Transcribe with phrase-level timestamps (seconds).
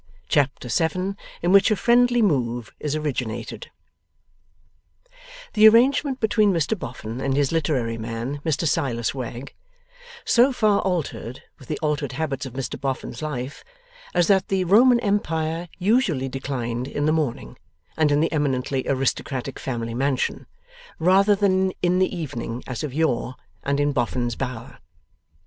[0.27, 3.69] Chapter 7 IN WHICH A FRIENDLY MOVE IS ORIGINATED
[5.53, 9.53] The arrangement between Mr Boffin and his literary man, Mr Silas Wegg,
[10.25, 13.63] so far altered with the altered habits of Mr Boffin's life,
[14.15, 17.55] as that the Roman Empire usually declined in the morning
[17.95, 20.47] and in the eminently aristocratic family mansion,
[20.97, 24.79] rather than in the evening, as of yore, and in Boffin's Bower.